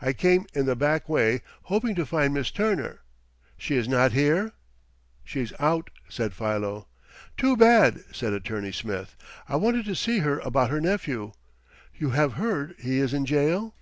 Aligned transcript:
"I 0.00 0.14
came 0.14 0.46
in 0.54 0.64
the 0.64 0.74
back 0.74 1.06
way, 1.06 1.42
hoping 1.64 1.94
to 1.96 2.06
find 2.06 2.32
Miss 2.32 2.50
Turner. 2.50 3.00
She 3.58 3.76
is 3.76 3.86
not 3.86 4.12
here?" 4.12 4.52
"She's 5.22 5.52
out," 5.58 5.90
said 6.08 6.32
Philo. 6.32 6.88
"Too 7.36 7.58
bad!" 7.58 8.02
said 8.10 8.32
Attorney 8.32 8.72
Smith. 8.72 9.18
"I 9.46 9.56
wanted 9.56 9.84
to 9.84 9.94
see 9.94 10.20
her 10.20 10.38
about 10.38 10.70
her 10.70 10.80
nephew. 10.80 11.32
You 11.94 12.08
have 12.12 12.32
heard 12.40 12.74
he 12.80 13.00
is 13.00 13.12
in 13.12 13.26
jail?" 13.26 13.74